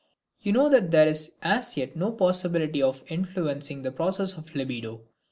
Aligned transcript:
You 0.39 0.51
know 0.51 0.67
that 0.67 0.89
there 0.89 1.07
is 1.07 1.33
as 1.43 1.77
yet 1.77 1.95
no 1.95 2.11
possibility 2.11 2.81
of 2.81 2.97
so 3.01 3.05
influencing 3.09 3.83
the 3.83 3.91
processes 3.91 4.35
of 4.35 4.51
the 4.51 4.57
libido. 4.57 5.01